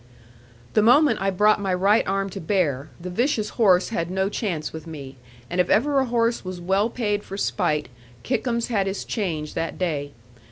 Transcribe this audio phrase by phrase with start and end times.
[0.73, 4.73] The moment I brought my right arm to bear, the vicious horse had no chance
[4.73, 7.87] with me; and if ever a horse was well paid for spite,
[8.23, 10.13] Kickums had his change that day.